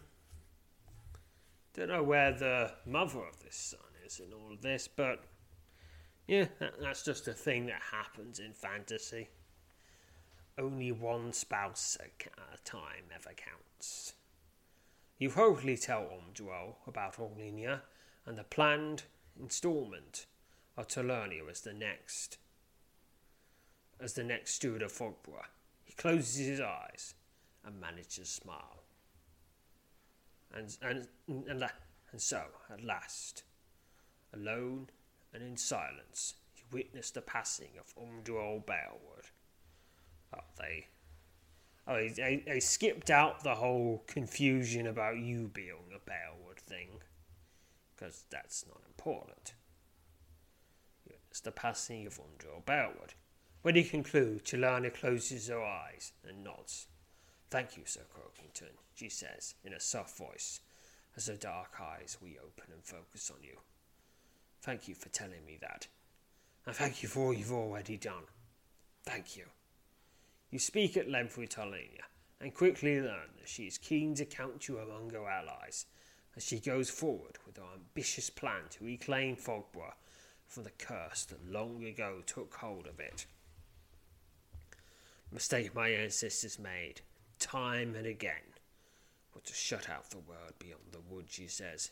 [1.73, 5.23] Don't know where the mother of this son is in all of this, but
[6.27, 9.29] yeah, that, that's just a thing that happens in fantasy.
[10.55, 14.13] Only one spouse at a time ever counts.
[15.17, 17.81] You hopefully tell Umdrel about Orlinia
[18.27, 19.05] and the planned
[19.39, 20.27] instalment
[20.77, 22.37] of Talernia as the next
[24.01, 25.45] as the next steward of Fogborough.
[25.83, 27.13] He closes his eyes
[27.63, 28.83] and manages to smile.
[30.53, 31.07] And, and,
[31.47, 31.69] and,
[32.11, 33.43] and so, at last,
[34.33, 34.89] alone
[35.33, 39.31] and in silence, he witnessed the passing of Umdrel Bearwood.
[40.35, 40.87] Oh, they,
[41.87, 46.89] oh, they, they skipped out the whole confusion about you being a Bearwood thing,
[47.95, 49.53] because that's not important.
[51.29, 53.13] It's the passing of Umdrel Bearwood.
[53.61, 56.87] When he concludes, Chelana closes her eyes and nods.
[57.51, 60.61] Thank you, Sir Croakington, she says in a soft voice,
[61.15, 63.57] as her dark eyes reopen and focus on you.
[64.61, 65.87] Thank you for telling me that.
[66.65, 68.23] And thank you for all you've already done.
[69.03, 69.45] Thank you.
[70.49, 72.05] You speak at length with Tarlania,
[72.39, 75.85] and quickly learn that she is keen to count you among her allies
[76.35, 79.93] as she goes forward with her ambitious plan to reclaim Fogborough
[80.47, 83.25] from the curse that long ago took hold of it
[85.31, 87.01] mistake my ancestors made,
[87.39, 88.55] time and again,
[89.33, 91.91] was to shut out the world beyond the wood, she says.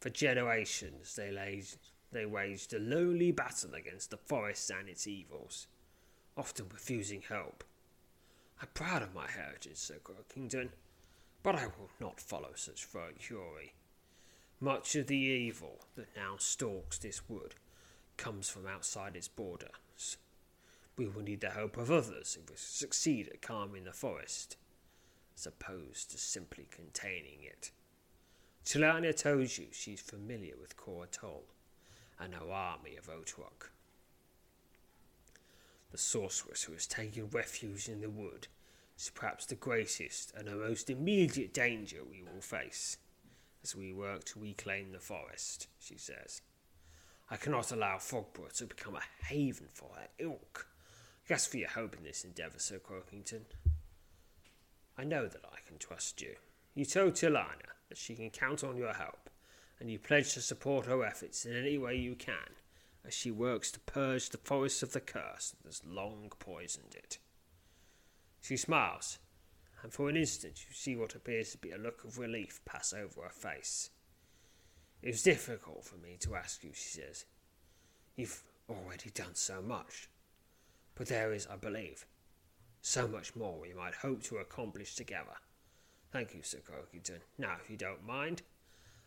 [0.00, 1.66] For generations they, laid,
[2.12, 5.66] they waged a lonely battle against the forest and its evils,
[6.36, 7.62] often refusing help.
[8.60, 10.70] I'm proud of my heritage, Sir Croakington,
[11.42, 12.86] but I will not follow such
[13.18, 13.74] fury.
[14.60, 17.54] Much of the evil that now stalks this wood
[18.16, 20.16] comes from outside its borders
[20.96, 24.56] we will need the help of others if we succeed at calming the forest,
[25.36, 27.70] as opposed to simply containing it.
[28.64, 31.42] Tilania tells you she's familiar with Koratol
[32.18, 33.70] and her army of Otrok.
[35.90, 38.48] The sorceress who has taken refuge in the wood
[38.98, 42.98] is perhaps the greatest and the most immediate danger we will face
[43.62, 46.42] as we work to reclaim the forest, she says.
[47.30, 50.68] I cannot allow Fogborough to become a haven for her ilk
[51.26, 53.46] Guess for your hope in this endeavour, Sir Croakington.
[54.98, 56.34] I know that I can trust you.
[56.74, 59.30] You told Tilana that she can count on your help,
[59.80, 62.52] and you pledge to support her efforts in any way you can
[63.06, 67.18] as she works to purge the forest of the curse that has long poisoned it.
[68.42, 69.18] She smiles,
[69.82, 72.92] and for an instant you see what appears to be a look of relief pass
[72.92, 73.90] over her face.
[75.02, 77.24] It was difficult for me to ask you, she says.
[78.16, 80.08] You've already done so much.
[80.94, 82.06] But there is, I believe,
[82.80, 85.36] so much more we might hope to accomplish together.
[86.12, 87.20] Thank you, Sir Croakington.
[87.38, 88.42] Now, if you don't mind,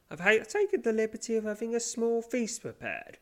[0.09, 3.19] I've ha- taken the liberty of having a small feast prepared.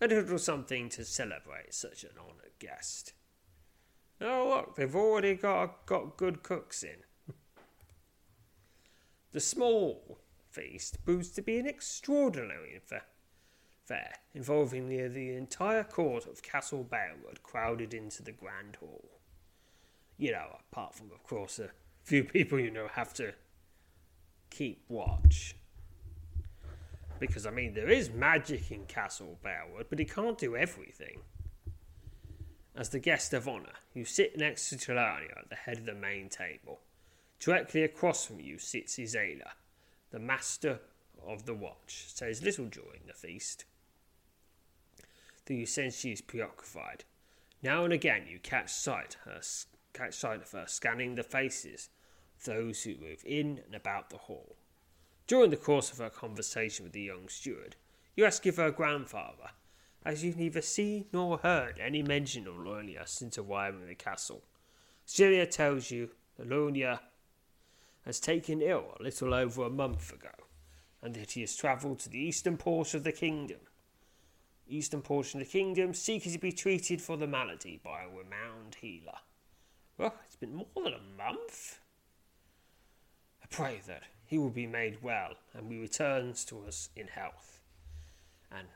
[0.00, 3.12] A little something to celebrate such an honoured guest.
[4.20, 7.34] Oh, look, they've already got, got good cooks in.
[9.32, 10.18] the small
[10.50, 13.04] feast proves to be an extraordinary affair,
[14.34, 19.08] involving near the entire court of Castle Balewood crowded into the grand hall.
[20.18, 21.70] You know, apart from, of course, a
[22.02, 23.34] few people you know have to
[24.50, 25.56] keep watch.
[27.18, 31.20] Because, I mean, there is magic in Castle Balewood, but he can't do everything.
[32.74, 35.94] As the guest of honour, you sit next to Trelawney at the head of the
[35.94, 36.80] main table.
[37.38, 39.52] Directly across from you sits Azalea,
[40.10, 40.80] the master
[41.26, 43.64] of the watch, says little during the feast.
[45.46, 47.04] Though you sense she is preoccupied.
[47.62, 49.40] Now and again you catch sight, her,
[49.92, 51.88] catch sight of her scanning the faces
[52.38, 54.56] of those who move in and about the hall.
[55.26, 57.76] During the course of her conversation with the young steward,
[58.14, 59.50] you ask if her grandfather,
[60.04, 64.42] as you've neither seen nor heard any mention of Lunia since arriving at the castle.
[65.06, 67.00] Celia tells you that Lunia
[68.04, 70.30] has taken ill a little over a month ago,
[71.00, 73.60] and that he has travelled to the eastern portion of the kingdom.
[74.74, 78.76] Eastern portion of the kingdom, seeking to be treated for the malady by a renowned
[78.80, 79.18] healer.
[79.98, 81.78] Well, it's been more than a month.
[83.42, 87.60] I pray that he will be made well and he returns to us in health.
[88.50, 88.68] And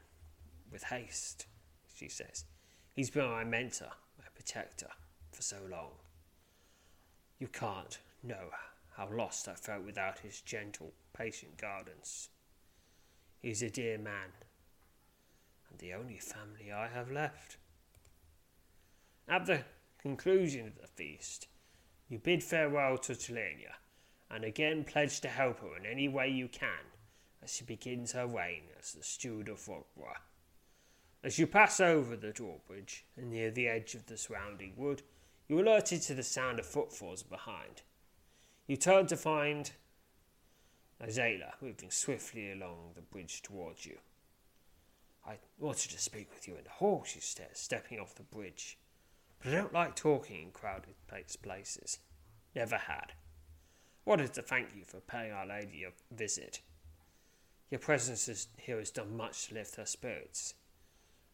[0.70, 1.47] with haste,
[1.94, 2.44] she says.
[2.92, 4.90] He's been my mentor, my protector,
[5.32, 5.92] for so long.
[7.38, 8.51] You can't know
[8.97, 12.28] how lost I felt without his gentle, patient guidance.
[13.40, 14.30] He's a dear man,
[15.77, 17.57] and the only family I have left.
[19.29, 19.64] At the
[19.99, 21.49] conclusion of the feast,
[22.09, 23.74] you bid farewell to Telenia,
[24.31, 26.93] and again pledge to help her in any way you can
[27.43, 30.16] as she begins her reign as the steward of Rockborough.
[31.22, 35.03] As you pass over the drawbridge and near the edge of the surrounding wood,
[35.49, 37.83] you are alerted to the sound of footfalls behind.
[38.66, 39.70] You turn to find
[41.01, 43.99] Azalea moving swiftly along the bridge towards you.
[45.27, 48.79] I wanted to speak with you in the hall, she says, stepping off the bridge.
[49.43, 50.95] But I don't like talking in crowded
[51.43, 51.99] places.
[52.55, 53.12] Never had.
[54.05, 56.61] Wanted to thank you for paying Our Lady a visit.
[57.70, 60.55] Your presence here has done much to lift her spirits,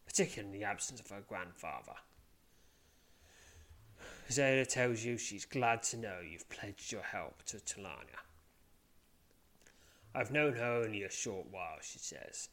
[0.07, 1.93] particularly in the absence of her grandfather.
[4.29, 8.19] Zayda tells you she's glad to know you've pledged your help to Talania.
[10.15, 12.49] I've known her only a short while, she says,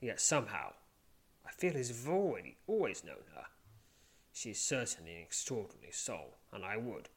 [0.00, 0.72] yet somehow
[1.52, 3.44] I feel as if I've already always known her.
[4.32, 7.10] She is certainly an extraordinary soul, and I would,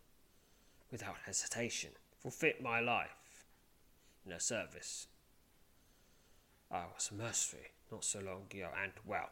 [0.91, 3.45] without hesitation, forfeit my life
[4.25, 5.07] in her service.
[6.69, 9.29] I was a mercenary not so long ago, and, well,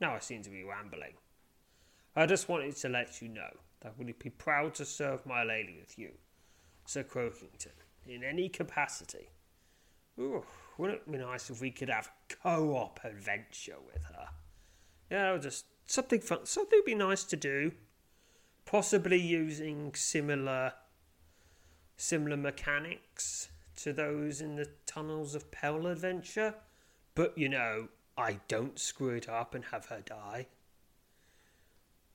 [0.00, 1.14] now I seem to be rambling.
[2.16, 3.50] I just wanted to let you know
[3.82, 6.12] that I would be proud to serve my lady with you,
[6.86, 7.72] Sir Croakington,
[8.06, 9.28] in any capacity.
[10.18, 10.44] Ooh,
[10.78, 12.10] wouldn't it be nice if we could have
[12.42, 14.28] co-op adventure with her?
[15.10, 17.72] Yeah, just something fun, something would be nice to do.
[18.64, 20.72] Possibly using similar,
[21.96, 26.54] similar mechanics to those in the tunnels of Pell Adventure,
[27.14, 30.46] but you know, I don't screw it up and have her die.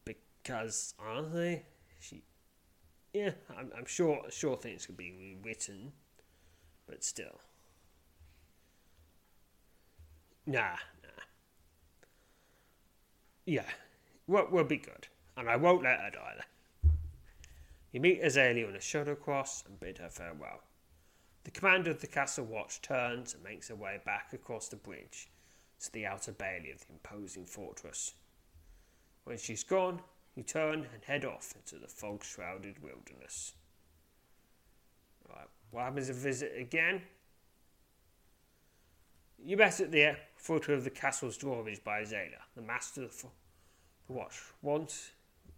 [0.05, 1.63] Because honestly,
[1.99, 2.23] she,
[3.13, 5.91] yeah, I'm, I'm sure sure things could be rewritten,
[6.87, 7.39] but still,
[10.45, 11.23] nah, nah,
[13.45, 13.65] yeah,
[14.27, 16.91] we'll, we'll be good, and I won't let her die.
[17.91, 20.61] You meet Azalea on a shuttle cross and bid her farewell.
[21.43, 25.29] The commander of the castle watch turns and makes her way back across the bridge
[25.81, 28.13] to the outer bailey of the imposing fortress.
[29.23, 30.01] When she's gone,
[30.35, 33.53] you turn and head off into the fog shrouded wilderness.
[35.27, 37.01] Right, what happens if visit again?
[39.43, 43.15] You met at the foot of the castle's drawbridge by Azalea, the master of
[44.07, 44.41] the watch.
[44.61, 45.11] Once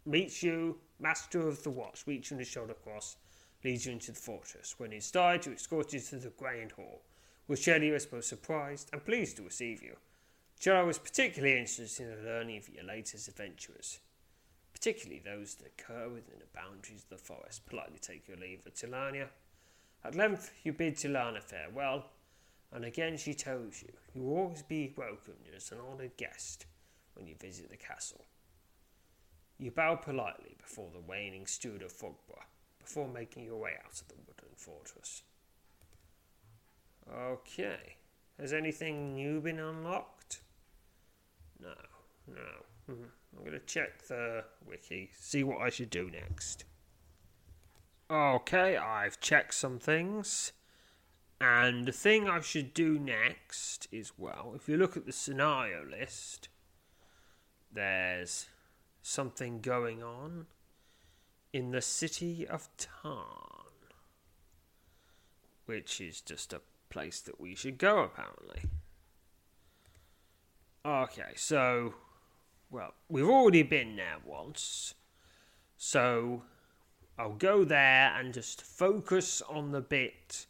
[0.05, 3.17] meets you, master of the watch, reaching the shoulder cross,
[3.63, 4.75] leads you into the fortress.
[4.77, 7.03] When he's died, you escort you to the grand hall,
[7.47, 9.95] where Shelley was both surprised and pleased to receive you.
[10.59, 13.99] Joe was particularly interested in learning of your latest adventures
[14.81, 17.65] particularly those that occur within the boundaries of the forest.
[17.67, 19.27] Politely take your leave of Tilania.
[20.03, 22.05] At length you bid Tilana farewell,
[22.71, 26.65] and again she tells you you will always be welcomed as an honoured guest,
[27.15, 28.25] when you visit the castle.
[29.57, 32.45] You bow politely before the waning steward of Fogbough
[32.79, 35.23] before making your way out of the wooden fortress.
[37.13, 37.95] Okay.
[38.39, 40.41] Has anything new been unlocked?
[41.61, 41.75] No,
[42.27, 42.41] no.
[42.89, 43.03] Mm-hmm.
[43.37, 46.65] I'm going to check the wiki, see what I should do next.
[48.09, 50.51] Okay, I've checked some things.
[51.41, 55.83] And the thing I should do next is well, if you look at the scenario
[55.83, 56.49] list,
[57.73, 58.45] there's
[59.01, 60.45] something going on
[61.51, 63.65] in the city of Tarn,
[65.65, 66.61] which is just a
[66.91, 68.61] place that we should go, apparently.
[70.85, 71.95] Okay, so,
[72.69, 74.93] well, we've already been there once,
[75.75, 76.43] so
[77.17, 80.45] I'll go there and just focus on the bit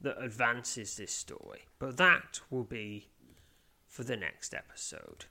[0.00, 1.66] that advances this story.
[1.78, 3.08] But that will be
[3.86, 5.26] for the next episode.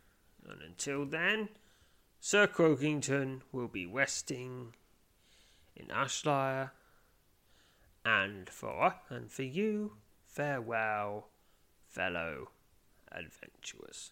[0.47, 1.49] And until then,
[2.19, 4.75] Sir Croakington will be resting
[5.75, 6.71] in Ashlyre,
[8.03, 9.93] and for and for you,
[10.25, 11.29] farewell,
[11.87, 12.49] fellow
[13.11, 14.11] adventurers.